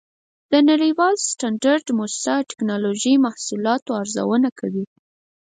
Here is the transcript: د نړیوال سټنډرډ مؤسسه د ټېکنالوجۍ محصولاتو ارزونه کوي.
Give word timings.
د 0.51 0.53
نړیوال 0.69 1.15
سټنډرډ 1.31 1.85
مؤسسه 1.97 2.33
د 2.41 2.47
ټېکنالوجۍ 2.49 3.13
محصولاتو 3.25 3.89
ارزونه 4.01 4.49
کوي. 4.59 4.85